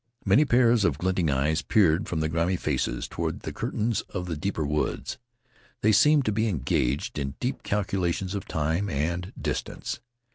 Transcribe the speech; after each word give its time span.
Many 0.25 0.45
pairs 0.45 0.83
of 0.83 0.97
glinting 0.97 1.29
eyes 1.29 1.61
peered 1.61 2.09
from 2.09 2.21
the 2.21 2.27
grimy 2.27 2.55
faces 2.55 3.07
toward 3.07 3.41
the 3.41 3.53
curtains 3.53 4.01
of 4.09 4.25
the 4.25 4.35
deeper 4.35 4.65
woods. 4.65 5.19
They 5.83 5.91
seemed 5.91 6.25
to 6.25 6.31
be 6.31 6.47
engaged 6.47 7.19
in 7.19 7.35
deep 7.39 7.61
calculations 7.61 8.33
of 8.33 8.47
time 8.47 8.89
and 8.89 9.31
distance. 9.39 9.99